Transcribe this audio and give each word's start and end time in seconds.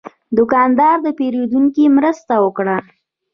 دوکاندار 0.37 0.97
د 1.05 1.07
پیرودونکي 1.17 1.85
مرسته 1.97 2.33
وکړه. 2.43 2.77